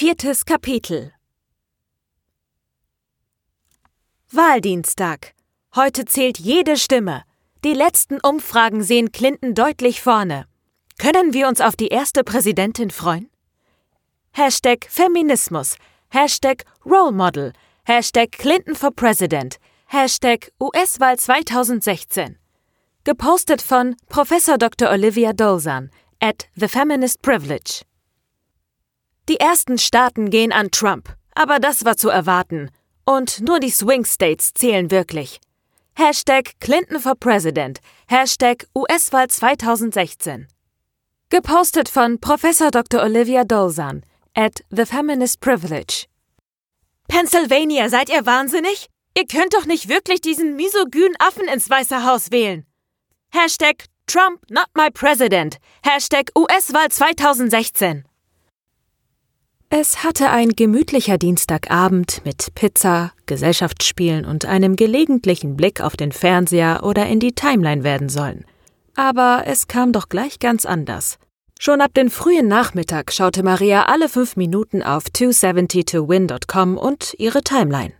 Viertes 0.00 0.46
Kapitel 0.46 1.12
Wahldienstag. 4.32 5.34
Heute 5.76 6.06
zählt 6.06 6.38
jede 6.38 6.78
Stimme. 6.78 7.24
Die 7.64 7.74
letzten 7.74 8.18
Umfragen 8.18 8.82
sehen 8.82 9.12
Clinton 9.12 9.54
deutlich 9.54 10.00
vorne. 10.00 10.46
Können 10.96 11.34
wir 11.34 11.48
uns 11.48 11.60
auf 11.60 11.76
die 11.76 11.88
erste 11.88 12.24
Präsidentin 12.24 12.90
freuen? 12.90 13.28
Hashtag 14.32 14.86
Feminismus. 14.88 15.76
Hashtag 16.08 16.64
Role 16.86 17.12
Model. 17.12 17.52
Hashtag 17.84 18.32
Clinton 18.32 18.76
for 18.76 18.92
President. 18.92 19.58
Hashtag 19.84 20.50
US-Wahl 20.58 21.18
2016. 21.18 22.38
Gepostet 23.04 23.60
von 23.60 23.96
Prof. 24.08 24.30
Dr. 24.58 24.88
Olivia 24.88 25.34
Dolzan 25.34 25.90
at 26.20 26.48
The 26.56 26.68
Feminist 26.68 27.20
Privilege. 27.20 27.82
Die 29.30 29.38
ersten 29.38 29.78
Staaten 29.78 30.28
gehen 30.28 30.50
an 30.50 30.72
Trump, 30.72 31.14
aber 31.36 31.60
das 31.60 31.84
war 31.84 31.96
zu 31.96 32.08
erwarten. 32.08 32.68
Und 33.06 33.40
nur 33.42 33.60
die 33.60 33.70
Swing 33.70 34.04
States 34.04 34.52
zählen 34.54 34.90
wirklich. 34.90 35.38
Hashtag 35.94 36.58
Clinton 36.58 36.98
for 36.98 37.14
President. 37.14 37.78
Hashtag 38.08 38.66
US-Wahl 38.74 39.28
2016. 39.28 40.48
Gepostet 41.28 41.88
von 41.88 42.18
Prof. 42.18 42.42
Dr. 42.72 43.04
Olivia 43.04 43.44
Dolzan 43.44 44.02
at 44.34 44.64
The 44.70 44.84
Feminist 44.84 45.38
Privilege. 45.38 46.06
Pennsylvania, 47.06 47.88
seid 47.88 48.08
ihr 48.08 48.26
wahnsinnig? 48.26 48.88
Ihr 49.16 49.28
könnt 49.28 49.54
doch 49.54 49.66
nicht 49.66 49.88
wirklich 49.88 50.20
diesen 50.20 50.56
misogynen 50.56 51.14
Affen 51.20 51.46
ins 51.46 51.70
Weiße 51.70 52.04
Haus 52.04 52.32
wählen. 52.32 52.66
Hashtag 53.32 53.84
Trump 54.08 54.40
not 54.50 54.66
my 54.74 54.90
president. 54.90 55.58
Hashtag 55.84 56.32
US-Wahl 56.36 56.88
2016. 56.88 58.09
Es 59.72 60.02
hatte 60.02 60.30
ein 60.30 60.48
gemütlicher 60.50 61.16
Dienstagabend 61.16 62.22
mit 62.24 62.56
Pizza, 62.56 63.12
Gesellschaftsspielen 63.26 64.24
und 64.24 64.44
einem 64.44 64.74
gelegentlichen 64.74 65.56
Blick 65.56 65.80
auf 65.80 65.96
den 65.96 66.10
Fernseher 66.10 66.80
oder 66.82 67.06
in 67.06 67.20
die 67.20 67.36
Timeline 67.36 67.84
werden 67.84 68.08
sollen. 68.08 68.44
Aber 68.96 69.44
es 69.46 69.68
kam 69.68 69.92
doch 69.92 70.08
gleich 70.08 70.40
ganz 70.40 70.66
anders. 70.66 71.18
Schon 71.60 71.80
ab 71.80 71.94
den 71.94 72.10
frühen 72.10 72.48
Nachmittag 72.48 73.12
schaute 73.12 73.44
Maria 73.44 73.84
alle 73.84 74.08
fünf 74.08 74.34
Minuten 74.34 74.82
auf 74.82 75.04
270towin.com 75.04 76.76
und 76.76 77.14
ihre 77.18 77.42
Timeline. 77.42 77.92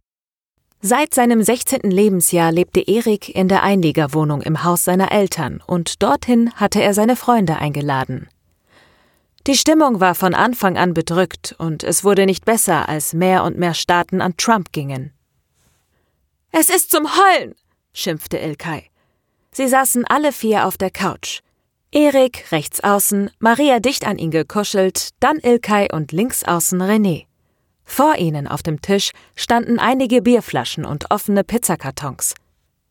Seit 0.82 1.14
seinem 1.14 1.40
16. 1.40 1.82
Lebensjahr 1.88 2.50
lebte 2.50 2.80
Erik 2.80 3.28
in 3.28 3.46
der 3.46 3.62
Einliegerwohnung 3.62 4.42
im 4.42 4.64
Haus 4.64 4.82
seiner 4.82 5.12
Eltern 5.12 5.62
und 5.64 6.02
dorthin 6.02 6.52
hatte 6.54 6.82
er 6.82 6.94
seine 6.94 7.14
Freunde 7.14 7.58
eingeladen. 7.58 8.28
Die 9.46 9.56
Stimmung 9.56 10.00
war 10.00 10.14
von 10.14 10.34
Anfang 10.34 10.76
an 10.76 10.92
bedrückt 10.92 11.54
und 11.58 11.82
es 11.82 12.04
wurde 12.04 12.26
nicht 12.26 12.44
besser, 12.44 12.88
als 12.88 13.14
mehr 13.14 13.42
und 13.44 13.58
mehr 13.58 13.74
Staaten 13.74 14.20
an 14.20 14.36
Trump 14.36 14.72
gingen. 14.72 15.12
Es 16.52 16.68
ist 16.68 16.90
zum 16.90 17.08
Heulen, 17.16 17.54
schimpfte 17.94 18.36
Ilkay. 18.36 18.84
Sie 19.52 19.66
saßen 19.66 20.04
alle 20.04 20.32
vier 20.32 20.66
auf 20.66 20.76
der 20.76 20.90
Couch. 20.90 21.40
Erik 21.92 22.52
rechts 22.52 22.80
außen, 22.80 23.30
Maria 23.38 23.80
dicht 23.80 24.06
an 24.06 24.18
ihn 24.18 24.30
gekuschelt, 24.30 25.10
dann 25.20 25.38
Ilkay 25.38 25.88
und 25.92 26.12
links 26.12 26.44
außen 26.44 26.80
René. 26.80 27.26
Vor 27.84 28.16
ihnen 28.16 28.46
auf 28.46 28.62
dem 28.62 28.80
Tisch 28.80 29.10
standen 29.34 29.80
einige 29.80 30.22
Bierflaschen 30.22 30.84
und 30.84 31.10
offene 31.10 31.42
Pizzakartons. 31.42 32.34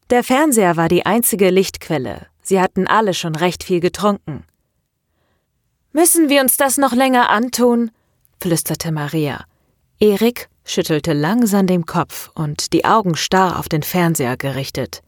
Der 0.09 0.23
Fernseher 0.23 0.75
war 0.75 0.89
die 0.89 1.05
einzige 1.05 1.51
Lichtquelle. 1.51 2.25
Sie 2.41 2.59
hatten 2.59 2.87
alle 2.87 3.13
schon 3.13 3.35
recht 3.35 3.63
viel 3.63 3.79
getrunken. 3.79 4.43
Müssen 5.91 6.29
wir 6.29 6.41
uns 6.41 6.57
das 6.57 6.77
noch 6.77 6.93
länger 6.93 7.29
antun? 7.29 7.91
flüsterte 8.39 8.91
Maria. 8.91 9.45
Erik 9.99 10.49
schüttelte 10.63 11.13
langsam 11.13 11.65
den 11.65 11.85
Kopf 11.85 12.29
und 12.35 12.73
die 12.73 12.85
Augen 12.85 13.15
starr 13.15 13.57
auf 13.57 13.69
den 13.69 13.81
Fernseher 13.81 14.37
gerichtet. 14.37 15.01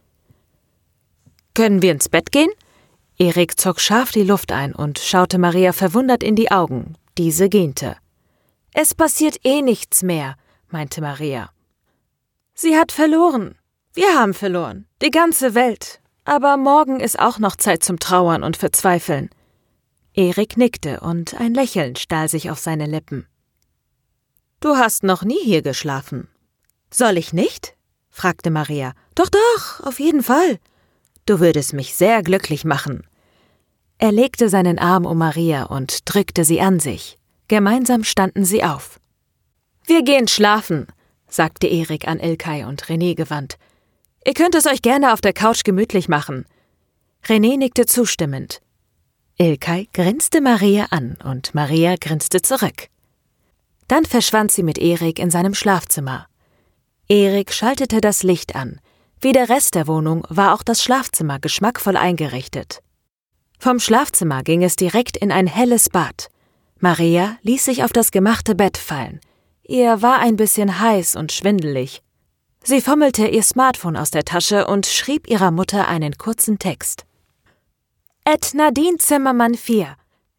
Können 1.54 1.82
wir 1.82 1.92
ins 1.92 2.10
Bett 2.10 2.32
gehen? 2.32 2.50
Erik 3.18 3.60
zog 3.60 3.80
scharf 3.80 4.12
die 4.12 4.24
Luft 4.24 4.52
ein 4.52 4.74
und 4.74 4.98
schaute 4.98 5.38
Maria 5.38 5.72
verwundert 5.72 6.24
in 6.24 6.36
die 6.36 6.50
Augen. 6.52 6.96
Diese 7.18 7.48
gähnte. 7.48 7.96
Es 8.74 8.96
passiert 8.96 9.38
eh 9.46 9.62
nichts 9.62 10.02
mehr, 10.02 10.36
meinte 10.70 11.02
Maria. 11.02 11.52
Sie 12.56 12.76
hat 12.76 12.92
verloren. 12.92 13.56
Wir 13.94 14.18
haben 14.18 14.34
verloren. 14.34 14.88
Die 15.04 15.12
ganze 15.12 15.54
Welt. 15.54 16.00
Aber 16.26 16.58
morgen 16.58 17.00
ist 17.00 17.20
auch 17.20 17.38
noch 17.38 17.56
Zeit 17.56 17.84
zum 17.84 18.00
Trauern 18.00 18.44
und 18.44 18.58
Verzweifeln. 18.58 19.30
Erik 20.14 20.58
nickte 20.58 21.00
und 21.00 21.36
ein 21.36 21.54
Lächeln 21.54 21.96
stahl 21.96 22.28
sich 22.28 22.52
auf 22.52 22.60
seine 22.60 22.86
Lippen. 22.86 23.28
Du 24.60 24.76
hast 24.76 25.04
noch 25.04 25.24
nie 25.24 25.42
hier 25.44 25.62
geschlafen. 25.62 26.28
Soll 26.94 27.18
ich 27.18 27.32
nicht? 27.32 27.76
fragte 28.10 28.52
Maria. 28.52 28.94
Doch, 29.16 29.30
doch, 29.30 29.80
auf 29.82 30.00
jeden 30.00 30.22
Fall. 30.22 30.60
Du 31.26 31.40
würdest 31.40 31.74
mich 31.74 31.96
sehr 31.96 32.24
glücklich 32.24 32.66
machen. 32.66 33.08
Er 34.00 34.12
legte 34.12 34.50
seinen 34.50 34.80
Arm 34.80 35.06
um 35.06 35.18
Maria 35.18 35.64
und 35.64 36.00
drückte 36.12 36.44
sie 36.44 36.60
an 36.60 36.80
sich. 36.80 37.18
Gemeinsam 37.48 38.04
standen 38.04 38.44
sie 38.44 38.64
auf. 38.64 39.00
Wir 39.86 40.04
gehen 40.04 40.28
schlafen, 40.28 40.88
sagte 41.28 41.68
Erik 41.68 42.08
an 42.08 42.20
Ilkay 42.20 42.66
und 42.66 42.84
René 42.86 43.16
gewandt. 43.16 43.58
Ihr 44.26 44.34
könnt 44.34 44.56
es 44.56 44.68
euch 44.68 44.82
gerne 44.82 45.14
auf 45.14 45.22
der 45.22 45.34
Couch 45.34 45.64
gemütlich 45.64 46.10
machen. 46.10 46.46
René 47.26 47.58
nickte 47.58 47.86
zustimmend. 47.86 48.62
Ilkay 49.42 49.88
grinste 49.92 50.40
Maria 50.40 50.90
an 50.92 51.18
und 51.24 51.56
Maria 51.56 51.96
grinste 52.00 52.44
zurück. 52.44 52.90
Dann 53.88 54.06
verschwand 54.06 54.52
sie 54.52 54.62
mit 54.62 54.78
Erik 54.78 55.18
in 55.18 55.32
seinem 55.32 55.56
Schlafzimmer. 55.56 56.28
Erik 57.08 57.52
schaltete 57.52 58.02
das 58.02 58.22
Licht 58.22 58.56
an. 58.56 58.80
Wie 59.20 59.32
der 59.32 59.50
Rest 59.50 59.74
der 59.74 59.88
Wohnung 59.88 60.28
war 60.30 60.54
auch 60.54 60.62
das 60.62 60.84
Schlafzimmer 60.84 61.40
geschmackvoll 61.40 61.98
eingerichtet. 61.98 62.84
Vom 63.58 63.80
Schlafzimmer 63.80 64.44
ging 64.44 64.62
es 64.62 64.76
direkt 64.76 65.18
in 65.18 65.32
ein 65.32 65.48
helles 65.48 65.90
Bad. 65.90 66.28
Maria 66.80 67.40
ließ 67.42 67.66
sich 67.66 67.84
auf 67.84 67.94
das 67.94 68.12
gemachte 68.12 68.54
Bett 68.54 68.78
fallen. 68.78 69.22
Ihr 69.64 70.04
war 70.04 70.20
ein 70.20 70.36
bisschen 70.36 70.80
heiß 70.80 71.16
und 71.16 71.32
schwindelig. 71.32 72.04
Sie 72.64 72.80
fummelte 72.80 73.26
ihr 73.26 73.42
Smartphone 73.42 73.98
aus 73.98 74.12
der 74.12 74.24
Tasche 74.24 74.68
und 74.68 74.86
schrieb 74.86 75.28
ihrer 75.28 75.50
Mutter 75.50 75.88
einen 75.88 76.20
kurzen 76.20 76.60
Text. 76.60 77.06
Ed 78.34 78.54
Nadine 78.54 78.98
Zimmermann 78.98 79.56
4. 79.56 79.98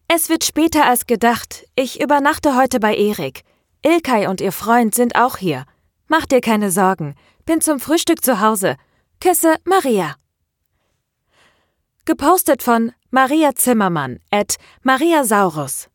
Es 0.08 0.30
wird 0.30 0.44
später 0.44 0.86
als 0.86 1.04
gedacht. 1.04 1.66
Ich 1.74 2.00
übernachte 2.00 2.56
heute 2.56 2.80
bei 2.80 2.96
Erik. 2.96 3.42
Ilkay 3.82 4.28
und 4.28 4.40
ihr 4.40 4.52
Freund 4.52 4.94
sind 4.94 5.14
auch 5.14 5.36
hier. 5.36 5.66
Mach 6.08 6.24
dir 6.24 6.40
keine 6.40 6.70
Sorgen. 6.70 7.16
Bin 7.44 7.60
zum 7.60 7.80
Frühstück 7.80 8.24
zu 8.24 8.40
Hause. 8.40 8.76
Küsse 9.20 9.56
Maria. 9.64 10.16
Gepostet 12.06 12.62
von 12.62 12.92
Maria 13.10 13.54
Zimmermann 13.54 14.20
at 14.30 14.56
Maria 14.82 15.22
Saurus. 15.24 15.90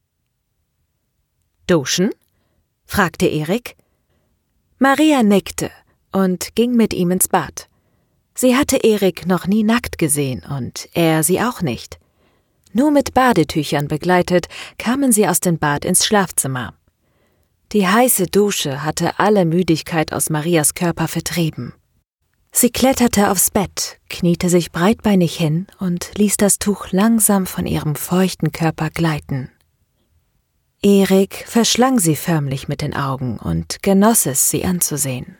Duschen? 1.65 2.11
fragte 2.85 3.25
Erik. 3.25 3.75
Maria 4.77 5.23
nickte 5.23 5.71
und 6.11 6.53
ging 6.53 6.75
mit 6.75 6.93
ihm 6.93 7.09
ins 7.09 7.27
Bad. 7.27 7.66
Sie 8.39 8.55
hatte 8.55 8.77
Erik 8.77 9.25
noch 9.25 9.47
nie 9.47 9.63
nackt 9.63 9.97
gesehen 9.97 10.43
und 10.47 10.89
er 10.93 11.23
sie 11.23 11.41
auch 11.41 11.63
nicht. 11.63 11.97
Nur 12.71 12.91
mit 12.91 13.15
Badetüchern 13.15 13.87
begleitet 13.87 14.47
kamen 14.77 15.11
sie 15.11 15.27
aus 15.27 15.39
dem 15.39 15.57
Bad 15.57 15.85
ins 15.85 16.05
Schlafzimmer. 16.05 16.75
Die 17.71 17.87
heiße 17.87 18.27
Dusche 18.27 18.83
hatte 18.83 19.17
alle 19.17 19.43
Müdigkeit 19.43 20.13
aus 20.13 20.29
Marias 20.29 20.75
Körper 20.75 21.07
vertrieben. 21.07 21.73
Sie 22.51 22.69
kletterte 22.69 23.31
aufs 23.31 23.49
Bett, 23.49 23.99
kniete 24.07 24.49
sich 24.49 24.71
breitbeinig 24.71 25.35
hin 25.35 25.65
und 25.79 26.11
ließ 26.15 26.37
das 26.37 26.59
Tuch 26.59 26.91
langsam 26.91 27.47
von 27.47 27.65
ihrem 27.65 27.95
feuchten 27.95 28.51
Körper 28.51 28.91
gleiten. 28.91 29.49
Erik 30.83 31.43
verschlang 31.47 31.97
sie 31.97 32.15
förmlich 32.15 32.67
mit 32.67 32.83
den 32.83 32.95
Augen 32.95 33.39
und 33.39 33.81
genoss 33.81 34.27
es, 34.27 34.51
sie 34.51 34.63
anzusehen. 34.63 35.37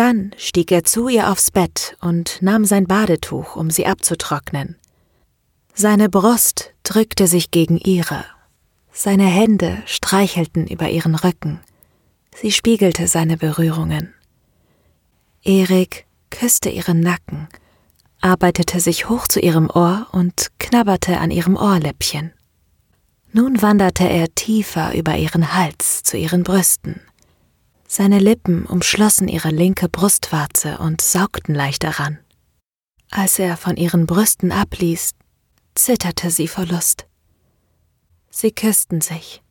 Dann 0.00 0.30
stieg 0.38 0.72
er 0.72 0.82
zu 0.82 1.08
ihr 1.08 1.30
aufs 1.30 1.50
Bett 1.50 1.98
und 2.00 2.40
nahm 2.40 2.64
sein 2.64 2.86
Badetuch, 2.86 3.54
um 3.54 3.68
sie 3.68 3.84
abzutrocknen. 3.84 4.78
Seine 5.74 6.08
Brust 6.08 6.72
drückte 6.84 7.26
sich 7.26 7.50
gegen 7.50 7.76
ihre. 7.76 8.24
Seine 8.92 9.26
Hände 9.26 9.82
streichelten 9.84 10.66
über 10.66 10.88
ihren 10.88 11.14
Rücken. 11.14 11.60
Sie 12.34 12.50
spiegelte 12.50 13.08
seine 13.08 13.36
Berührungen. 13.36 14.14
Erik 15.42 16.06
küsste 16.30 16.70
ihren 16.70 17.00
Nacken, 17.00 17.48
arbeitete 18.22 18.80
sich 18.80 19.10
hoch 19.10 19.28
zu 19.28 19.38
ihrem 19.38 19.68
Ohr 19.68 20.06
und 20.12 20.46
knabberte 20.58 21.18
an 21.18 21.30
ihrem 21.30 21.56
Ohrläppchen. 21.56 22.32
Nun 23.34 23.60
wanderte 23.60 24.08
er 24.08 24.34
tiefer 24.34 24.94
über 24.94 25.18
ihren 25.18 25.52
Hals 25.52 26.02
zu 26.04 26.16
ihren 26.16 26.42
Brüsten. 26.42 27.02
Seine 27.92 28.20
Lippen 28.20 28.66
umschlossen 28.66 29.26
ihre 29.26 29.50
linke 29.50 29.88
Brustwarze 29.88 30.78
und 30.78 31.00
saugten 31.00 31.56
leicht 31.56 31.82
daran. 31.82 32.20
Als 33.10 33.36
er 33.40 33.56
von 33.56 33.76
ihren 33.76 34.06
Brüsten 34.06 34.52
abließ, 34.52 35.10
zitterte 35.74 36.30
sie 36.30 36.46
vor 36.46 36.66
Lust. 36.66 37.08
Sie 38.30 38.52
küssten 38.52 39.00
sich. 39.00 39.42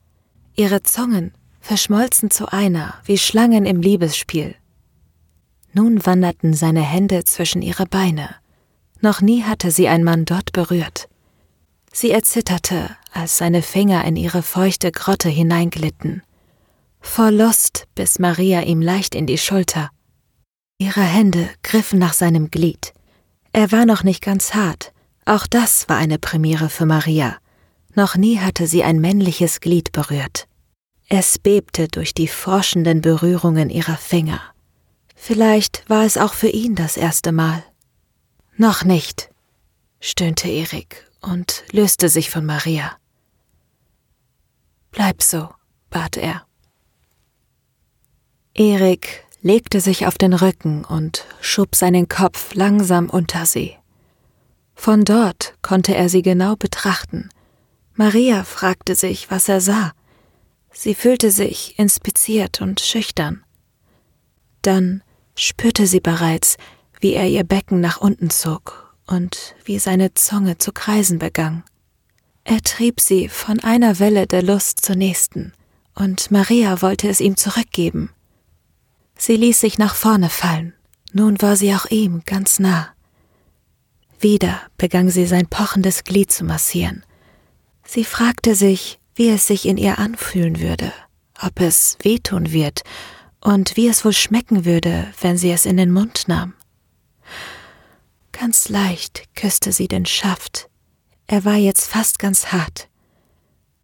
Ihre 0.56 0.82
Zungen 0.82 1.34
verschmolzen 1.60 2.30
zu 2.30 2.50
einer, 2.50 2.94
wie 3.04 3.18
Schlangen 3.18 3.66
im 3.66 3.82
Liebesspiel. 3.82 4.54
Nun 5.74 6.06
wanderten 6.06 6.54
seine 6.54 6.80
Hände 6.80 7.24
zwischen 7.24 7.60
ihre 7.60 7.84
Beine. 7.84 8.36
Noch 9.02 9.20
nie 9.20 9.42
hatte 9.42 9.70
sie 9.70 9.86
ein 9.86 10.02
Mann 10.02 10.24
dort 10.24 10.52
berührt. 10.52 11.10
Sie 11.92 12.10
erzitterte, 12.10 12.96
als 13.12 13.36
seine 13.36 13.60
Finger 13.60 14.02
in 14.06 14.16
ihre 14.16 14.42
feuchte 14.42 14.92
Grotte 14.92 15.28
hineinglitten. 15.28 16.22
Vor 17.00 17.30
Lust 17.30 17.86
biss 17.94 18.18
Maria 18.18 18.62
ihm 18.62 18.82
leicht 18.82 19.14
in 19.14 19.26
die 19.26 19.38
Schulter. 19.38 19.90
Ihre 20.78 21.02
Hände 21.02 21.48
griffen 21.62 21.98
nach 21.98 22.14
seinem 22.14 22.50
Glied. 22.50 22.92
Er 23.52 23.72
war 23.72 23.84
noch 23.84 24.02
nicht 24.02 24.22
ganz 24.22 24.54
hart. 24.54 24.92
Auch 25.24 25.46
das 25.46 25.88
war 25.88 25.96
eine 25.96 26.18
Premiere 26.18 26.68
für 26.68 26.86
Maria. 26.86 27.36
Noch 27.94 28.16
nie 28.16 28.38
hatte 28.38 28.66
sie 28.66 28.84
ein 28.84 29.00
männliches 29.00 29.60
Glied 29.60 29.92
berührt. 29.92 30.46
Es 31.08 31.38
bebte 31.38 31.88
durch 31.88 32.14
die 32.14 32.28
forschenden 32.28 33.00
Berührungen 33.00 33.68
ihrer 33.68 33.96
Finger. 33.96 34.40
Vielleicht 35.16 35.88
war 35.88 36.04
es 36.04 36.16
auch 36.16 36.34
für 36.34 36.48
ihn 36.48 36.76
das 36.76 36.96
erste 36.96 37.32
Mal. 37.32 37.62
Noch 38.56 38.84
nicht, 38.84 39.30
stöhnte 40.00 40.48
Erik 40.48 41.10
und 41.20 41.64
löste 41.72 42.08
sich 42.08 42.30
von 42.30 42.46
Maria. 42.46 42.96
Bleib 44.92 45.22
so, 45.22 45.48
bat 45.90 46.16
er. 46.16 46.46
Erik 48.54 49.24
legte 49.42 49.80
sich 49.80 50.06
auf 50.06 50.18
den 50.18 50.34
Rücken 50.34 50.84
und 50.84 51.24
schob 51.40 51.74
seinen 51.74 52.08
Kopf 52.08 52.54
langsam 52.54 53.08
unter 53.08 53.46
sie. 53.46 53.76
Von 54.74 55.04
dort 55.04 55.54
konnte 55.62 55.94
er 55.94 56.08
sie 56.08 56.22
genau 56.22 56.56
betrachten. 56.56 57.28
Maria 57.94 58.44
fragte 58.44 58.94
sich, 58.94 59.30
was 59.30 59.48
er 59.48 59.60
sah. 59.60 59.92
Sie 60.72 60.94
fühlte 60.94 61.30
sich 61.30 61.78
inspiziert 61.78 62.60
und 62.60 62.80
schüchtern. 62.80 63.44
Dann 64.62 65.02
spürte 65.34 65.86
sie 65.86 66.00
bereits, 66.00 66.56
wie 67.00 67.14
er 67.14 67.28
ihr 67.28 67.44
Becken 67.44 67.80
nach 67.80 68.00
unten 68.00 68.30
zog 68.30 68.94
und 69.06 69.54
wie 69.64 69.78
seine 69.78 70.14
Zunge 70.14 70.58
zu 70.58 70.72
kreisen 70.72 71.18
begann. 71.18 71.64
Er 72.44 72.62
trieb 72.62 73.00
sie 73.00 73.28
von 73.28 73.60
einer 73.60 73.98
Welle 73.98 74.26
der 74.26 74.42
Lust 74.42 74.84
zur 74.84 74.96
nächsten, 74.96 75.52
und 75.94 76.30
Maria 76.30 76.80
wollte 76.82 77.08
es 77.08 77.20
ihm 77.20 77.36
zurückgeben. 77.36 78.10
Sie 79.20 79.36
ließ 79.36 79.60
sich 79.60 79.76
nach 79.76 79.94
vorne 79.94 80.30
fallen. 80.30 80.72
Nun 81.12 81.42
war 81.42 81.54
sie 81.54 81.74
auch 81.74 81.84
ihm 81.90 82.22
ganz 82.24 82.58
nah. 82.58 82.88
Wieder 84.18 84.62
begann 84.78 85.10
sie 85.10 85.26
sein 85.26 85.46
pochendes 85.46 86.04
Glied 86.04 86.32
zu 86.32 86.42
massieren. 86.42 87.04
Sie 87.84 88.04
fragte 88.04 88.54
sich, 88.54 88.98
wie 89.14 89.28
es 89.28 89.46
sich 89.46 89.68
in 89.68 89.76
ihr 89.76 89.98
anfühlen 89.98 90.58
würde, 90.60 90.90
ob 91.38 91.60
es 91.60 91.98
wehtun 92.00 92.50
wird 92.52 92.82
und 93.42 93.76
wie 93.76 93.88
es 93.88 94.06
wohl 94.06 94.14
schmecken 94.14 94.64
würde, 94.64 95.12
wenn 95.20 95.36
sie 95.36 95.50
es 95.50 95.66
in 95.66 95.76
den 95.76 95.92
Mund 95.92 96.26
nahm. 96.26 96.54
Ganz 98.32 98.70
leicht 98.70 99.28
küsste 99.36 99.72
sie 99.72 99.86
den 99.86 100.06
Schaft. 100.06 100.70
Er 101.26 101.44
war 101.44 101.56
jetzt 101.56 101.88
fast 101.88 102.18
ganz 102.18 102.52
hart. 102.52 102.88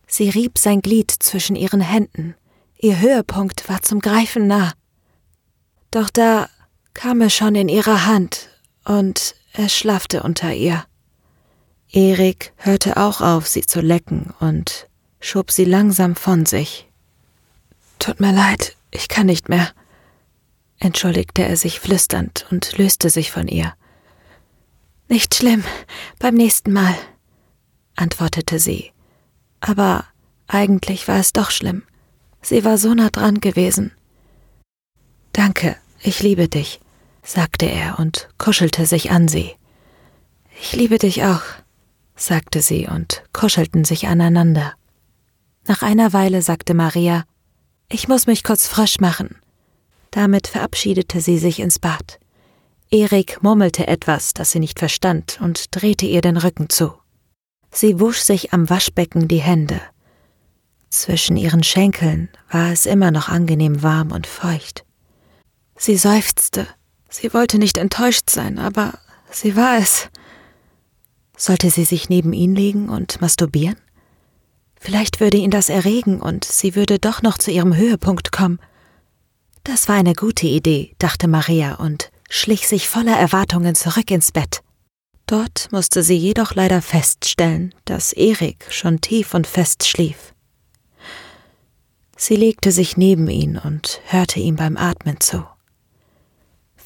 Sie 0.06 0.30
rieb 0.30 0.56
sein 0.56 0.80
Glied 0.80 1.10
zwischen 1.10 1.56
ihren 1.56 1.82
Händen. 1.82 2.36
Ihr 2.78 3.00
Höhepunkt 3.00 3.68
war 3.68 3.82
zum 3.82 4.00
Greifen 4.00 4.46
nah. 4.46 4.72
Doch 5.96 6.10
da 6.10 6.50
kam 6.92 7.22
er 7.22 7.30
schon 7.30 7.54
in 7.54 7.70
ihre 7.70 8.04
Hand 8.04 8.50
und 8.84 9.34
er 9.54 9.70
schlaffte 9.70 10.22
unter 10.22 10.52
ihr. 10.52 10.84
Erik 11.90 12.52
hörte 12.58 12.98
auch 12.98 13.22
auf, 13.22 13.46
sie 13.46 13.62
zu 13.62 13.80
lecken 13.80 14.34
und 14.38 14.90
schob 15.20 15.50
sie 15.50 15.64
langsam 15.64 16.14
von 16.14 16.44
sich. 16.44 16.86
Tut 17.98 18.20
mir 18.20 18.34
leid, 18.34 18.76
ich 18.90 19.08
kann 19.08 19.24
nicht 19.24 19.48
mehr, 19.48 19.70
entschuldigte 20.80 21.46
er 21.46 21.56
sich 21.56 21.80
flüsternd 21.80 22.46
und 22.50 22.76
löste 22.76 23.08
sich 23.08 23.32
von 23.32 23.48
ihr. 23.48 23.72
Nicht 25.08 25.34
schlimm, 25.34 25.64
beim 26.18 26.34
nächsten 26.34 26.74
Mal, 26.74 26.94
antwortete 27.94 28.58
sie. 28.58 28.92
Aber 29.60 30.04
eigentlich 30.46 31.08
war 31.08 31.20
es 31.20 31.32
doch 31.32 31.50
schlimm. 31.50 31.84
Sie 32.42 32.66
war 32.66 32.76
so 32.76 32.92
nah 32.92 33.08
dran 33.08 33.40
gewesen. 33.40 33.92
Danke, 35.32 35.76
ich 36.00 36.22
liebe 36.22 36.48
dich, 36.48 36.80
sagte 37.22 37.66
er 37.66 37.98
und 37.98 38.28
kuschelte 38.38 38.86
sich 38.86 39.10
an 39.10 39.28
sie. 39.28 39.52
Ich 40.60 40.72
liebe 40.72 40.98
dich 40.98 41.24
auch, 41.24 41.42
sagte 42.14 42.62
sie 42.62 42.86
und 42.86 43.22
kuschelten 43.32 43.84
sich 43.84 44.06
aneinander. 44.06 44.74
Nach 45.66 45.82
einer 45.82 46.12
Weile 46.12 46.42
sagte 46.42 46.74
Maria, 46.74 47.24
ich 47.88 48.08
muss 48.08 48.26
mich 48.26 48.44
kurz 48.44 48.66
frisch 48.66 49.00
machen. 49.00 49.36
Damit 50.10 50.46
verabschiedete 50.46 51.20
sie 51.20 51.38
sich 51.38 51.60
ins 51.60 51.78
Bad. 51.78 52.18
Erik 52.90 53.42
murmelte 53.42 53.86
etwas, 53.86 54.32
das 54.32 54.52
sie 54.52 54.60
nicht 54.60 54.78
verstand, 54.78 55.38
und 55.42 55.66
drehte 55.74 56.06
ihr 56.06 56.20
den 56.20 56.36
Rücken 56.36 56.68
zu. 56.68 56.94
Sie 57.70 58.00
wusch 58.00 58.20
sich 58.20 58.52
am 58.52 58.70
Waschbecken 58.70 59.28
die 59.28 59.40
Hände. 59.40 59.80
Zwischen 60.88 61.36
ihren 61.36 61.62
Schenkeln 61.62 62.30
war 62.50 62.72
es 62.72 62.86
immer 62.86 63.10
noch 63.10 63.28
angenehm 63.28 63.82
warm 63.82 64.12
und 64.12 64.26
feucht. 64.26 64.85
Sie 65.76 65.96
seufzte. 65.96 66.66
Sie 67.08 67.32
wollte 67.32 67.58
nicht 67.58 67.78
enttäuscht 67.78 68.30
sein, 68.30 68.58
aber 68.58 68.98
sie 69.30 69.56
war 69.56 69.78
es. 69.78 70.08
Sollte 71.36 71.70
sie 71.70 71.84
sich 71.84 72.08
neben 72.08 72.32
ihn 72.32 72.54
legen 72.54 72.88
und 72.88 73.20
masturbieren? 73.20 73.76
Vielleicht 74.80 75.20
würde 75.20 75.36
ihn 75.36 75.50
das 75.50 75.68
erregen 75.68 76.20
und 76.20 76.44
sie 76.44 76.74
würde 76.74 76.98
doch 76.98 77.22
noch 77.22 77.38
zu 77.38 77.50
ihrem 77.50 77.74
Höhepunkt 77.76 78.32
kommen. 78.32 78.58
Das 79.64 79.88
war 79.88 79.96
eine 79.96 80.14
gute 80.14 80.46
Idee, 80.46 80.94
dachte 80.98 81.28
Maria 81.28 81.74
und 81.74 82.10
schlich 82.30 82.68
sich 82.68 82.88
voller 82.88 83.16
Erwartungen 83.16 83.74
zurück 83.74 84.10
ins 84.10 84.32
Bett. 84.32 84.62
Dort 85.26 85.68
musste 85.72 86.02
sie 86.02 86.16
jedoch 86.16 86.54
leider 86.54 86.80
feststellen, 86.82 87.74
dass 87.84 88.12
Erik 88.12 88.66
schon 88.70 89.00
tief 89.00 89.34
und 89.34 89.46
fest 89.46 89.86
schlief. 89.86 90.34
Sie 92.16 92.36
legte 92.36 92.70
sich 92.70 92.96
neben 92.96 93.28
ihn 93.28 93.58
und 93.58 94.00
hörte 94.06 94.40
ihm 94.40 94.56
beim 94.56 94.76
Atmen 94.76 95.20
zu. 95.20 95.44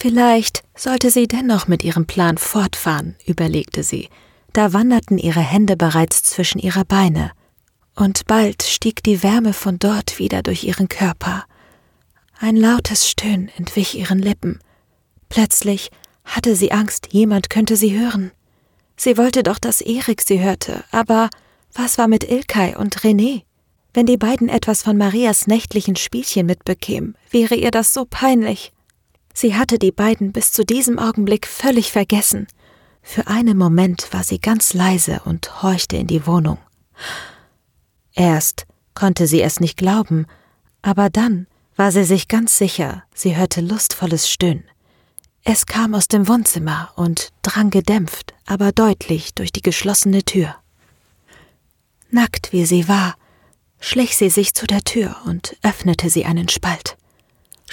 Vielleicht 0.01 0.63
sollte 0.75 1.11
sie 1.11 1.29
dennoch 1.29 1.69
mit 1.69 1.85
ihrem 1.85 2.07
Plan 2.07 2.39
fortfahren, 2.39 3.17
überlegte 3.27 3.83
sie. 3.83 4.09
Da 4.55 4.73
wanderten 4.73 5.19
ihre 5.19 5.41
Hände 5.41 5.77
bereits 5.77 6.23
zwischen 6.23 6.59
ihrer 6.59 6.87
Beine, 6.87 7.33
und 7.95 8.27
bald 8.27 8.63
stieg 8.63 9.03
die 9.03 9.23
Wärme 9.23 9.53
von 9.53 9.79
dort 9.79 10.19
wieder 10.19 10.43
durch 10.43 10.65
ihren 10.65 10.89
Körper. 10.89 11.45
Ein 12.39 12.57
lautes 12.57 13.11
Stöhnen 13.11 13.51
entwich 13.59 13.95
ihren 13.99 14.21
Lippen. 14.21 14.59
Plötzlich 15.29 15.91
hatte 16.25 16.57
sie 16.57 16.73
Angst, 16.73 17.09
jemand 17.11 17.51
könnte 17.51 17.77
sie 17.77 17.99
hören. 17.99 18.33
Sie 18.97 19.19
wollte 19.19 19.43
doch, 19.43 19.59
dass 19.59 19.83
Erik 19.83 20.23
sie 20.23 20.41
hörte, 20.41 20.83
aber 20.93 21.29
was 21.75 21.99
war 21.99 22.09
mit 22.09 22.25
Ilkay 22.25 22.75
und 22.75 23.01
René? 23.01 23.43
Wenn 23.93 24.07
die 24.07 24.17
beiden 24.17 24.49
etwas 24.49 24.83
von 24.83 24.97
Marias 24.97 25.47
nächtlichen 25.47 25.97
Spielchen 25.97 26.47
mitbekämen, 26.47 27.19
wäre 27.31 27.55
ihr 27.55 27.71
das 27.71 27.93
so 27.93 28.07
peinlich. 28.09 28.73
Sie 29.41 29.57
hatte 29.57 29.79
die 29.79 29.91
beiden 29.91 30.33
bis 30.33 30.53
zu 30.53 30.67
diesem 30.67 30.99
Augenblick 30.99 31.47
völlig 31.47 31.93
vergessen. 31.93 32.47
Für 33.01 33.27
einen 33.27 33.57
Moment 33.57 34.13
war 34.13 34.23
sie 34.23 34.39
ganz 34.39 34.75
leise 34.75 35.23
und 35.25 35.63
horchte 35.63 35.97
in 35.97 36.09
die 36.09 36.27
Wohnung. 36.27 36.59
Erst 38.13 38.67
konnte 38.93 39.27
sie 39.27 39.41
es 39.41 39.59
nicht 39.59 39.79
glauben, 39.79 40.27
aber 40.83 41.09
dann 41.09 41.47
war 41.75 41.91
sie 41.91 42.05
sich 42.05 42.29
ganz 42.29 42.59
sicher, 42.59 43.05
sie 43.15 43.35
hörte 43.35 43.63
lustvolles 43.63 44.29
Stöhnen. 44.29 44.65
Es 45.43 45.65
kam 45.65 45.95
aus 45.95 46.07
dem 46.07 46.29
Wohnzimmer 46.29 46.93
und 46.97 47.31
drang 47.41 47.71
gedämpft, 47.71 48.35
aber 48.45 48.73
deutlich 48.73 49.33
durch 49.33 49.53
die 49.53 49.63
geschlossene 49.63 50.23
Tür. 50.23 50.55
Nackt 52.11 52.53
wie 52.53 52.67
sie 52.67 52.89
war, 52.89 53.15
schlich 53.79 54.19
sie 54.19 54.29
sich 54.29 54.53
zu 54.53 54.67
der 54.67 54.83
Tür 54.83 55.17
und 55.25 55.57
öffnete 55.63 56.11
sie 56.11 56.27
einen 56.27 56.51
Spalt. 56.51 56.99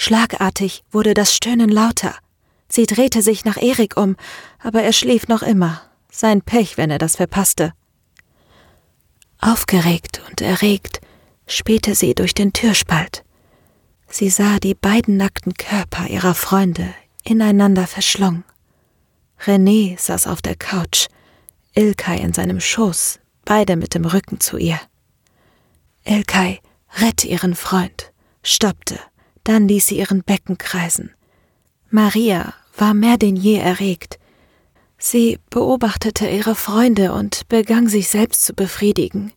Schlagartig 0.00 0.84
wurde 0.92 1.12
das 1.12 1.34
Stöhnen 1.34 1.68
lauter. 1.68 2.14
Sie 2.68 2.86
drehte 2.86 3.20
sich 3.20 3.44
nach 3.44 3.56
Erik 3.56 3.96
um, 3.96 4.14
aber 4.62 4.84
er 4.84 4.92
schlief 4.92 5.26
noch 5.26 5.42
immer. 5.42 5.82
Sein 6.08 6.40
Pech, 6.40 6.76
wenn 6.78 6.92
er 6.92 6.98
das 6.98 7.16
verpasste. 7.16 7.72
Aufgeregt 9.40 10.22
und 10.28 10.40
erregt 10.40 11.00
spähte 11.48 11.96
sie 11.96 12.14
durch 12.14 12.32
den 12.32 12.52
Türspalt. 12.52 13.24
Sie 14.08 14.30
sah 14.30 14.60
die 14.60 14.76
beiden 14.76 15.16
nackten 15.16 15.54
Körper 15.54 16.06
ihrer 16.06 16.34
Freunde 16.34 16.94
ineinander 17.24 17.88
verschlungen. 17.88 18.44
René 19.44 19.98
saß 19.98 20.28
auf 20.28 20.42
der 20.42 20.54
Couch, 20.54 21.08
Ilkay 21.74 22.20
in 22.20 22.32
seinem 22.32 22.60
Schoß, 22.60 23.18
beide 23.44 23.74
mit 23.74 23.94
dem 23.94 24.04
Rücken 24.04 24.38
zu 24.38 24.58
ihr. 24.58 24.80
Ilkay 26.04 26.60
rette 27.00 27.26
ihren 27.26 27.56
Freund, 27.56 28.12
stoppte, 28.44 29.00
dann 29.44 29.68
ließ 29.68 29.86
sie 29.86 29.98
ihren 29.98 30.22
Becken 30.22 30.58
kreisen. 30.58 31.10
Maria 31.90 32.54
war 32.76 32.94
mehr 32.94 33.16
denn 33.16 33.36
je 33.36 33.56
erregt. 33.56 34.18
Sie 34.98 35.38
beobachtete 35.50 36.28
ihre 36.28 36.54
Freunde 36.54 37.12
und 37.12 37.48
begann 37.48 37.88
sich 37.88 38.08
selbst 38.08 38.44
zu 38.44 38.52
befriedigen. 38.52 39.32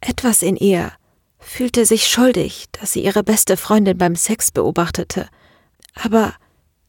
Etwas 0.00 0.42
in 0.42 0.56
ihr 0.56 0.92
fühlte 1.38 1.84
sich 1.86 2.06
schuldig, 2.06 2.66
dass 2.72 2.92
sie 2.92 3.04
ihre 3.04 3.22
beste 3.22 3.56
Freundin 3.56 3.98
beim 3.98 4.16
Sex 4.16 4.50
beobachtete. 4.50 5.28
Aber 5.94 6.34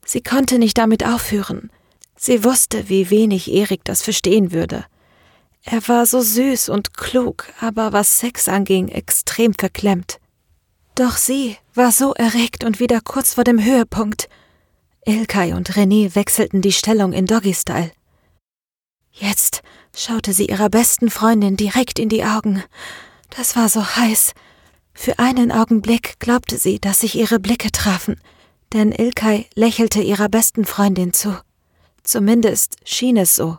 sie 0.06 0.22
konnte 0.22 0.60
nicht 0.60 0.78
damit 0.78 1.06
aufhören. 1.06 1.70
Sie 2.16 2.44
wusste, 2.44 2.88
wie 2.90 3.10
wenig 3.10 3.52
Erik 3.52 3.84
das 3.84 4.02
verstehen 4.02 4.52
würde. 4.52 4.86
Er 5.64 5.88
war 5.88 6.06
so 6.06 6.22
süß 6.22 6.70
und 6.70 6.94
klug, 6.94 7.52
aber 7.60 7.92
was 7.92 8.20
Sex 8.20 8.48
anging, 8.48 8.88
extrem 8.88 9.54
verklemmt. 9.54 10.20
Doch 10.96 11.18
sie 11.18 11.58
war 11.74 11.92
so 11.92 12.14
erregt 12.14 12.64
und 12.64 12.80
wieder 12.80 13.02
kurz 13.02 13.34
vor 13.34 13.44
dem 13.44 13.62
Höhepunkt. 13.62 14.30
Ilkay 15.06 15.54
und 15.54 15.74
René 15.74 16.16
wechselten 16.16 16.62
die 16.62 16.72
Stellung 16.72 17.12
in 17.12 17.26
Doggy-Style. 17.26 17.92
Jetzt 19.12 19.62
schaute 19.94 20.32
sie 20.32 20.48
ihrer 20.48 20.70
besten 20.70 21.10
Freundin 21.10 21.58
direkt 21.58 22.00
in 22.00 22.08
die 22.08 22.24
Augen. 22.24 22.64
Das 23.30 23.58
war 23.58 23.68
so 23.68 23.86
heiß. 23.86 24.34
Für 24.94 25.20
einen 25.20 25.52
Augenblick 25.52 26.18
glaubte 26.20 26.58
sie, 26.58 26.80
dass 26.80 27.02
sich 27.02 27.16
ihre 27.16 27.40
Blicke 27.40 27.72
trafen, 27.74 28.20
denn 28.72 28.94
Ilkay 28.94 29.48
lächelte 29.54 30.02
ihrer 30.02 30.30
besten 30.30 30.64
Freundin 30.64 31.12
zu. 31.12 31.38
Zumindest 32.04 32.78
schien 32.86 33.18
es 33.18 33.36
so. 33.36 33.58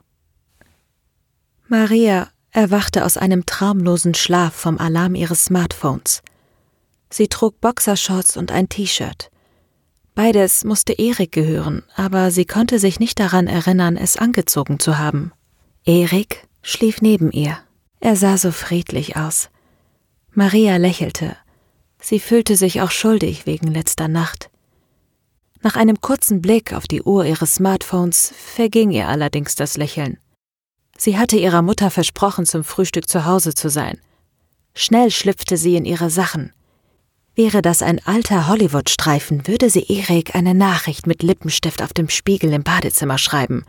Maria 1.68 2.28
erwachte 2.50 3.04
aus 3.04 3.18
einem 3.18 3.44
traumlosen 3.44 4.14
Schlaf 4.14 4.54
vom 4.54 4.78
Alarm 4.78 5.14
ihres 5.14 5.44
Smartphones. 5.44 6.22
Sie 7.10 7.28
trug 7.28 7.60
Boxershorts 7.60 8.36
und 8.36 8.52
ein 8.52 8.68
T-Shirt. 8.68 9.30
Beides 10.14 10.64
musste 10.64 10.94
Erik 10.94 11.32
gehören, 11.32 11.82
aber 11.94 12.30
sie 12.30 12.46
konnte 12.46 12.78
sich 12.78 13.00
nicht 13.00 13.20
daran 13.20 13.46
erinnern, 13.46 13.96
es 13.96 14.16
angezogen 14.16 14.78
zu 14.78 14.98
haben. 14.98 15.32
Erik 15.84 16.46
schlief 16.62 17.02
neben 17.02 17.30
ihr. 17.30 17.58
Er 18.00 18.16
sah 18.16 18.38
so 18.38 18.50
friedlich 18.50 19.16
aus. 19.16 19.50
Maria 20.32 20.76
lächelte. 20.76 21.36
Sie 22.00 22.20
fühlte 22.20 22.56
sich 22.56 22.80
auch 22.80 22.90
schuldig 22.90 23.46
wegen 23.46 23.68
letzter 23.68 24.08
Nacht. 24.08 24.50
Nach 25.62 25.76
einem 25.76 26.00
kurzen 26.00 26.40
Blick 26.40 26.72
auf 26.72 26.86
die 26.86 27.02
Uhr 27.02 27.24
ihres 27.24 27.56
Smartphones 27.56 28.32
verging 28.36 28.90
ihr 28.90 29.08
allerdings 29.08 29.54
das 29.54 29.76
Lächeln. 29.76 30.18
Sie 30.96 31.18
hatte 31.18 31.36
ihrer 31.36 31.62
Mutter 31.62 31.90
versprochen, 31.90 32.46
zum 32.46 32.64
Frühstück 32.64 33.08
zu 33.08 33.24
Hause 33.26 33.54
zu 33.54 33.68
sein. 33.68 34.00
Schnell 34.74 35.10
schlüpfte 35.10 35.56
sie 35.56 35.76
in 35.76 35.84
ihre 35.84 36.10
Sachen. 36.10 36.52
Wäre 37.36 37.60
das 37.60 37.82
ein 37.82 38.00
alter 38.06 38.48
Hollywood-Streifen, 38.48 39.46
würde 39.46 39.68
sie 39.68 39.84
Erik 39.88 40.34
eine 40.34 40.54
Nachricht 40.54 41.06
mit 41.06 41.22
Lippenstift 41.22 41.82
auf 41.82 41.92
dem 41.92 42.08
Spiegel 42.08 42.50
im 42.54 42.62
Badezimmer 42.62 43.18
schreiben. 43.18 43.66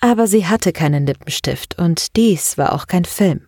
Aber 0.00 0.26
sie 0.26 0.46
hatte 0.46 0.72
keinen 0.72 1.04
Lippenstift 1.06 1.78
und 1.78 2.16
dies 2.16 2.56
war 2.56 2.72
auch 2.72 2.86
kein 2.86 3.04
Film. 3.04 3.42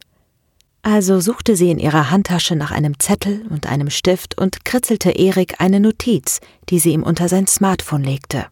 Also 0.82 1.20
suchte 1.20 1.56
sie 1.56 1.70
in 1.70 1.78
ihrer 1.78 2.10
Handtasche 2.10 2.54
nach 2.54 2.70
einem 2.70 2.98
Zettel 2.98 3.46
und 3.48 3.66
einem 3.66 3.88
Stift 3.88 4.36
und 4.38 4.66
kritzelte 4.66 5.12
Erik 5.12 5.54
eine 5.58 5.80
Notiz, 5.80 6.40
die 6.68 6.78
sie 6.78 6.92
ihm 6.92 7.02
unter 7.02 7.30
sein 7.30 7.46
Smartphone 7.46 8.04
legte. 8.04 8.46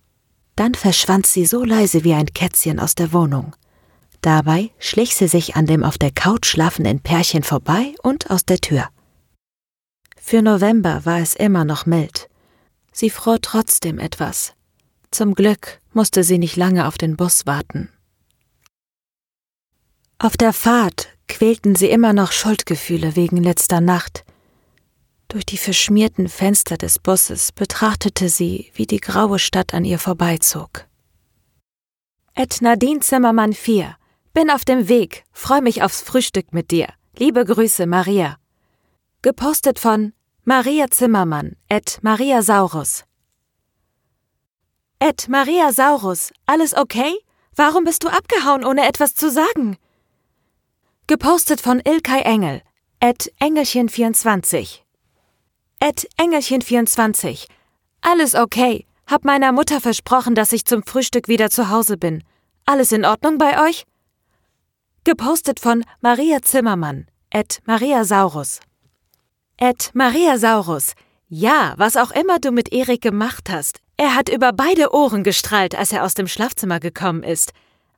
Dann 0.56 0.74
verschwand 0.74 1.26
sie 1.26 1.44
so 1.44 1.64
leise 1.64 2.02
wie 2.02 2.14
ein 2.14 2.32
Kätzchen 2.32 2.80
aus 2.80 2.94
der 2.94 3.12
Wohnung. 3.12 3.54
Dabei 4.22 4.70
schlich 4.78 5.14
sie 5.14 5.28
sich 5.28 5.54
an 5.54 5.66
dem 5.66 5.84
auf 5.84 5.98
der 5.98 6.12
Couch 6.12 6.46
schlafenden 6.46 7.00
Pärchen 7.00 7.42
vorbei 7.42 7.94
und 8.02 8.30
aus 8.30 8.46
der 8.46 8.60
Tür. 8.60 8.88
Für 10.22 10.42
November 10.42 11.04
war 11.04 11.18
es 11.18 11.34
immer 11.34 11.64
noch 11.64 11.86
mild. 11.86 12.28
Sie 12.92 13.10
fror 13.10 13.40
trotzdem 13.40 13.98
etwas. 13.98 14.54
Zum 15.10 15.34
Glück 15.34 15.80
musste 15.92 16.22
sie 16.22 16.38
nicht 16.38 16.56
lange 16.56 16.86
auf 16.86 16.98
den 16.98 17.16
Bus 17.16 17.46
warten. 17.46 17.88
Auf 20.18 20.36
der 20.36 20.52
Fahrt 20.52 21.08
quälten 21.26 21.74
sie 21.74 21.88
immer 21.88 22.12
noch 22.12 22.30
Schuldgefühle 22.30 23.16
wegen 23.16 23.38
letzter 23.38 23.80
Nacht. 23.80 24.24
Durch 25.28 25.46
die 25.46 25.56
verschmierten 25.56 26.28
Fenster 26.28 26.76
des 26.76 26.98
Busses 26.98 27.52
betrachtete 27.52 28.28
sie, 28.28 28.70
wie 28.74 28.86
die 28.86 29.00
graue 29.00 29.38
Stadt 29.38 29.72
an 29.74 29.84
ihr 29.84 29.98
vorbeizog. 29.98 30.86
Et 32.34 32.60
Nadine 32.60 33.00
Zimmermann 33.00 33.54
4. 33.54 33.96
Bin 34.34 34.50
auf 34.50 34.64
dem 34.64 34.88
Weg. 34.88 35.24
Freu 35.32 35.60
mich 35.60 35.82
aufs 35.82 36.02
Frühstück 36.02 36.52
mit 36.52 36.70
dir. 36.70 36.88
Liebe 37.16 37.44
Grüße, 37.44 37.86
Maria. 37.86 38.36
Gepostet 39.22 39.78
von 39.78 40.14
Maria 40.46 40.86
Zimmermann, 40.90 41.54
et 41.68 41.98
Maria 42.00 42.40
Saurus. 42.40 43.04
Et 44.98 45.28
Maria 45.28 45.72
Saurus, 45.72 46.32
alles 46.46 46.74
okay? 46.74 47.18
Warum 47.54 47.84
bist 47.84 48.02
du 48.02 48.08
abgehauen, 48.08 48.64
ohne 48.64 48.88
etwas 48.88 49.14
zu 49.14 49.30
sagen? 49.30 49.76
Gepostet 51.06 51.60
von 51.60 51.82
Ilkay 51.84 52.22
Engel, 52.22 52.62
et 52.98 53.30
Engelchen24. 53.40 54.78
Et 55.80 56.08
Engelchen24. 56.16 57.46
Alles 58.00 58.34
okay. 58.34 58.86
Hab 59.06 59.26
meiner 59.26 59.52
Mutter 59.52 59.82
versprochen, 59.82 60.34
dass 60.34 60.52
ich 60.52 60.64
zum 60.64 60.82
Frühstück 60.82 61.28
wieder 61.28 61.50
zu 61.50 61.68
Hause 61.68 61.98
bin. 61.98 62.24
Alles 62.64 62.90
in 62.90 63.04
Ordnung 63.04 63.36
bei 63.36 63.68
euch? 63.68 63.84
Gepostet 65.04 65.60
von 65.60 65.84
Maria 66.00 66.40
Zimmermann, 66.40 67.06
et 67.28 67.60
Maria 67.66 68.04
Saurus. 68.04 68.60
Et 69.62 69.90
Maria 69.93 70.38
Saurus. 70.38 70.95
Ja, 71.29 71.75
was 71.76 71.99
auch 71.99 72.12
immer 72.12 72.38
du 72.38 72.50
mit 72.50 72.73
Erik 72.73 73.02
gemacht 73.02 73.50
hast. 73.50 73.81
Er 73.99 74.14
hat 74.14 74.31
über 74.31 74.55
beide 74.55 74.95
Ohren 74.95 75.23
gestrahlt, 75.23 75.75
als 75.75 75.93
er 75.93 76.02
aus 76.02 76.14
dem 76.14 76.29
Schlafzimmer 76.29 76.81
gekommen 76.81 77.23
ist. 77.23 77.52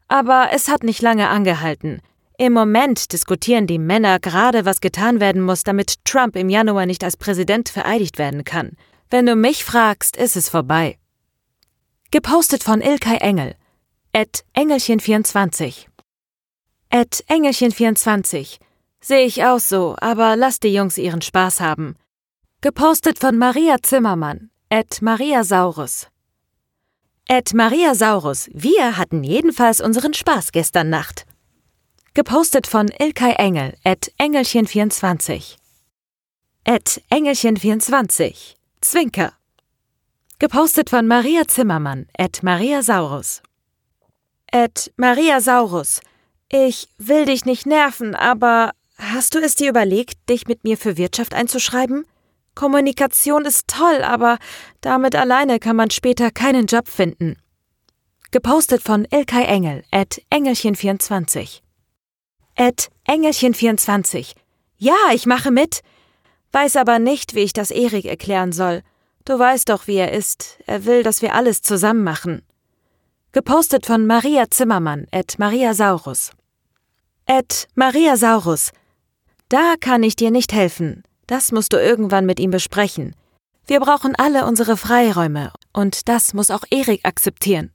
Aber 0.08 0.48
es 0.52 0.68
hat 0.68 0.82
nicht 0.82 1.02
lange 1.02 1.28
angehalten. 1.28 2.02
Im 2.36 2.52
Moment 2.52 3.12
diskutieren 3.12 3.68
die 3.68 3.78
Männer 3.78 4.18
gerade, 4.18 4.64
was 4.64 4.80
getan 4.80 5.20
werden 5.20 5.40
muss, 5.40 5.62
damit 5.62 6.04
Trump 6.04 6.34
im 6.34 6.48
Januar 6.48 6.84
nicht 6.84 7.04
als 7.04 7.16
Präsident 7.16 7.68
vereidigt 7.68 8.18
werden 8.18 8.42
kann. 8.42 8.72
Wenn 9.08 9.26
du 9.26 9.36
mich 9.36 9.64
fragst, 9.64 10.16
ist 10.16 10.34
es 10.34 10.48
vorbei. 10.48 10.98
Gepostet 12.10 12.64
von 12.64 12.80
Ilkay 12.80 13.18
Engel. 13.18 13.54
At 14.12 14.42
Engelchen24. 14.56 15.86
At 16.90 17.22
Engelchen24. 17.28 18.58
Sehe 19.04 19.26
ich 19.26 19.44
auch 19.44 19.58
so, 19.58 19.96
aber 20.00 20.36
lass 20.36 20.60
die 20.60 20.72
Jungs 20.72 20.96
ihren 20.96 21.22
Spaß 21.22 21.60
haben. 21.60 21.96
Gepostet 22.60 23.18
von 23.18 23.36
Maria 23.36 23.76
Zimmermann. 23.82 24.50
At 24.70 25.02
Maria 25.02 25.42
Saurus. 25.42 26.06
At 27.28 27.52
Maria 27.52 27.96
Saurus. 27.96 28.48
Wir 28.54 28.96
hatten 28.96 29.24
jedenfalls 29.24 29.80
unseren 29.80 30.14
Spaß 30.14 30.52
gestern 30.52 30.88
Nacht. 30.88 31.26
Gepostet 32.14 32.68
von 32.68 32.88
Ilkay 32.88 33.32
Engel 33.32 33.74
at 33.84 34.12
Engelchen24. 34.18 35.56
At 36.64 37.02
Engelchen24. 37.10 38.54
Zwinker. 38.80 39.32
Gepostet 40.38 40.90
von 40.90 41.08
Maria 41.08 41.48
Zimmermann 41.48 42.06
at 42.16 42.42
Maria 42.42 42.82
Saurus. 42.82 43.42
At 44.52 44.92
Maria 44.96 45.40
Saurus. 45.40 46.00
Ich 46.48 46.88
will 46.98 47.24
dich 47.24 47.44
nicht 47.44 47.66
nerven, 47.66 48.14
aber 48.14 48.72
hast 49.02 49.34
du 49.34 49.40
es 49.40 49.54
dir 49.54 49.70
überlegt, 49.70 50.28
dich 50.28 50.46
mit 50.46 50.64
mir 50.64 50.78
für 50.78 50.96
Wirtschaft 50.96 51.34
einzuschreiben? 51.34 52.04
Kommunikation 52.54 53.44
ist 53.44 53.66
toll, 53.68 54.02
aber 54.02 54.38
damit 54.80 55.16
alleine 55.16 55.58
kann 55.58 55.76
man 55.76 55.90
später 55.90 56.30
keinen 56.30 56.66
Job 56.66 56.88
finden. 56.88 57.36
Gepostet 58.30 58.82
von 58.82 59.06
Ilkay 59.10 59.44
Engel 59.44 59.84
at 59.90 60.22
Engelchen24. 60.30 61.60
Ed 62.54 62.88
Engelchen24. 63.08 64.34
Ja, 64.78 64.96
ich 65.12 65.26
mache 65.26 65.50
mit. 65.50 65.80
Weiß 66.52 66.76
aber 66.76 66.98
nicht, 66.98 67.34
wie 67.34 67.40
ich 67.40 67.52
das 67.52 67.70
Erik 67.70 68.04
erklären 68.04 68.52
soll. 68.52 68.82
Du 69.24 69.38
weißt 69.38 69.68
doch, 69.68 69.86
wie 69.86 69.96
er 69.96 70.12
ist. 70.12 70.58
Er 70.66 70.84
will, 70.84 71.02
dass 71.02 71.22
wir 71.22 71.34
alles 71.34 71.62
zusammen 71.62 72.04
machen. 72.04 72.42
Gepostet 73.32 73.86
von 73.86 74.06
Maria 74.06 74.50
Zimmermann, 74.50 75.06
at 75.10 75.38
Maria 75.38 75.72
Saurus. 75.72 76.32
Ed 77.26 77.68
Maria 77.74 78.16
Saurus. 78.16 78.72
Da 79.52 79.74
kann 79.78 80.02
ich 80.02 80.16
dir 80.16 80.30
nicht 80.30 80.54
helfen. 80.54 81.02
Das 81.26 81.52
musst 81.52 81.74
du 81.74 81.76
irgendwann 81.76 82.24
mit 82.24 82.40
ihm 82.40 82.50
besprechen. 82.50 83.14
Wir 83.66 83.80
brauchen 83.80 84.16
alle 84.16 84.46
unsere 84.46 84.78
Freiräume 84.78 85.52
und 85.74 86.08
das 86.08 86.32
muss 86.32 86.50
auch 86.50 86.62
Erik 86.70 87.04
akzeptieren. 87.04 87.70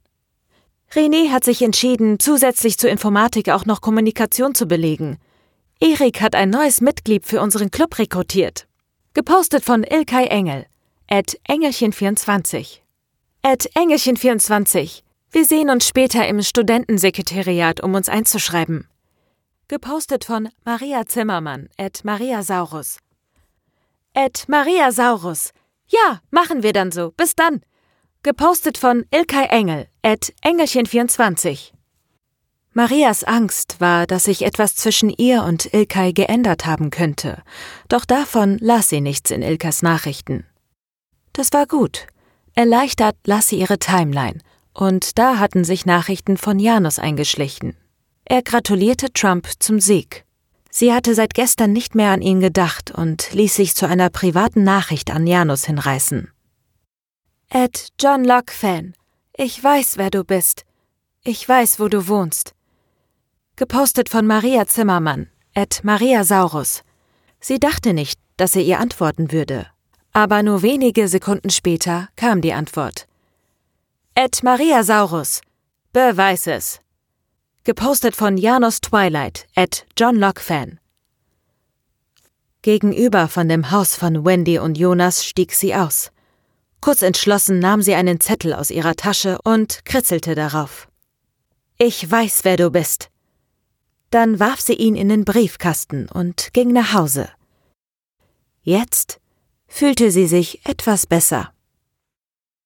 René 0.92 1.30
hat 1.30 1.44
sich 1.44 1.62
entschieden, 1.62 2.18
zusätzlich 2.18 2.80
zur 2.80 2.90
Informatik 2.90 3.50
auch 3.50 3.66
noch 3.68 3.82
Kommunikation 3.82 4.56
zu 4.56 4.66
belegen. 4.66 5.20
Erik 5.80 6.20
hat 6.20 6.34
ein 6.34 6.50
neues 6.50 6.82
Mitglied 6.82 7.28
für 7.28 7.42
unseren 7.42 7.70
Club 7.70 8.00
rekrutiert. 8.00 8.66
Gepostet 9.14 9.64
von 9.64 9.84
Ilkay 9.84 10.26
Engel. 10.30 10.66
At 11.08 11.38
Engelchen24. 11.48 12.80
At 13.44 13.70
Engelchen24. 13.76 15.04
Wir 15.30 15.46
sehen 15.46 15.70
uns 15.70 15.88
später 15.88 16.28
im 16.28 16.42
Studentensekretariat, 16.42 17.84
um 17.84 17.94
uns 17.94 18.10
einzuschreiben. 18.10 18.88
Gepostet 19.70 20.24
von 20.24 20.48
Maria 20.64 21.06
Zimmermann. 21.06 21.68
At 21.78 22.06
Maria 22.06 22.42
Saurus. 22.42 23.00
At 24.14 24.46
Maria 24.48 24.94
Saurus. 24.94 25.52
Ja, 25.90 26.22
machen 26.32 26.64
wir 26.64 26.72
dann 26.72 26.94
so. 26.94 27.12
Bis 27.18 27.36
dann. 27.36 27.60
Gepostet 28.24 28.78
von 28.78 29.06
Ilkay 29.12 29.48
Engel, 29.48 29.88
at 30.04 30.32
Engelchen24. 30.42 31.74
Marias 32.72 33.26
Angst 33.26 33.82
war, 33.82 34.08
dass 34.08 34.24
sich 34.24 34.44
etwas 34.44 34.76
zwischen 34.76 35.10
ihr 35.10 35.44
und 35.44 35.74
Ilkay 35.74 36.14
geändert 36.14 36.66
haben 36.66 36.90
könnte, 36.90 37.44
doch 37.90 38.06
davon 38.06 38.58
las 38.60 38.88
sie 38.88 39.02
nichts 39.02 39.32
in 39.32 39.42
Ilkas 39.42 39.82
Nachrichten. 39.82 40.46
Das 41.34 41.52
war 41.52 41.68
gut. 41.68 42.08
Erleichtert 42.56 43.18
las 43.26 43.50
sie 43.50 43.60
ihre 43.60 43.80
Timeline, 43.80 44.40
und 44.74 45.18
da 45.20 45.40
hatten 45.40 45.66
sich 45.66 45.86
Nachrichten 45.86 46.38
von 46.38 46.58
Janus 46.58 47.00
eingeschlichen. 47.00 47.76
Er 48.30 48.42
gratulierte 48.42 49.14
Trump 49.14 49.48
zum 49.60 49.80
Sieg. 49.80 50.26
Sie 50.70 50.92
hatte 50.92 51.16
seit 51.16 51.34
gestern 51.34 51.72
nicht 51.72 51.96
mehr 51.96 52.12
an 52.12 52.22
ihn 52.22 52.42
gedacht 52.42 52.92
und 52.92 53.32
ließ 53.32 53.56
sich 53.56 53.74
zu 53.74 53.88
einer 53.88 54.10
privaten 54.10 54.66
Nachricht 54.66 55.12
an 55.12 55.26
Janus 55.26 55.64
hinreißen. 55.64 56.30
Ed 57.50 57.88
John 57.98 58.26
Locke 58.26 58.52
Fan, 58.52 58.96
ich 59.34 59.64
weiß, 59.64 59.98
wer 59.98 60.10
du 60.10 60.26
bist. 60.26 60.66
Ich 61.24 61.48
weiß, 61.48 61.80
wo 61.80 61.88
du 61.88 62.10
wohnst. 62.10 62.54
Gepostet 63.56 64.10
von 64.10 64.28
Maria 64.28 64.68
Zimmermann, 64.68 65.30
at 65.56 65.86
Maria 65.86 66.26
Saurus. 66.26 66.84
Sie 67.40 67.60
dachte 67.60 67.94
nicht, 67.94 68.20
dass 68.36 68.58
er 68.58 68.64
ihr 68.64 68.82
antworten 68.82 69.32
würde. 69.32 69.68
Aber 70.12 70.44
nur 70.44 70.64
wenige 70.64 71.08
Sekunden 71.08 71.50
später 71.50 72.10
kam 72.18 72.42
die 72.42 72.52
Antwort. 72.52 73.08
At 74.16 74.44
Maria 74.44 74.84
Saurus. 74.84 75.40
Beweis 75.94 76.46
es. 76.48 76.82
Gepostet 77.68 78.16
von 78.16 78.38
Janos 78.38 78.80
Twilight, 78.80 79.46
at 79.54 79.86
John 79.98 80.16
Locke 80.16 80.40
Fan. 80.40 80.80
Gegenüber 82.62 83.28
von 83.28 83.50
dem 83.50 83.72
Haus 83.72 83.94
von 83.94 84.24
Wendy 84.24 84.58
und 84.58 84.78
Jonas 84.78 85.26
stieg 85.26 85.52
sie 85.52 85.76
aus. 85.76 86.14
Kurz 86.80 87.02
entschlossen 87.02 87.60
nahm 87.60 87.82
sie 87.82 87.94
einen 87.94 88.22
Zettel 88.22 88.54
aus 88.54 88.72
ihrer 88.72 88.96
Tasche 88.96 89.38
und 89.44 89.84
kritzelte 89.84 90.34
darauf. 90.34 90.88
Ich 91.78 92.10
weiß, 92.10 92.46
wer 92.46 92.56
du 92.56 92.72
bist. 92.72 93.10
Dann 94.12 94.40
warf 94.40 94.62
sie 94.62 94.76
ihn 94.76 94.96
in 94.96 95.10
den 95.10 95.26
Briefkasten 95.26 96.08
und 96.08 96.54
ging 96.54 96.72
nach 96.72 96.94
Hause. 96.94 97.28
Jetzt 98.62 99.20
fühlte 99.68 100.12
sie 100.12 100.28
sich 100.28 100.66
etwas 100.66 101.06
besser. 101.06 101.52